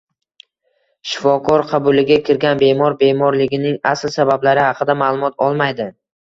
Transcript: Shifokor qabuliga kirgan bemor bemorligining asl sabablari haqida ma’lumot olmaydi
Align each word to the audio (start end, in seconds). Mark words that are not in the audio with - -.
Shifokor 1.09 1.65
qabuliga 1.73 2.17
kirgan 2.31 2.63
bemor 2.65 2.97
bemorligining 3.03 3.79
asl 3.93 4.15
sabablari 4.19 4.67
haqida 4.73 4.99
ma’lumot 5.07 5.41
olmaydi 5.51 5.93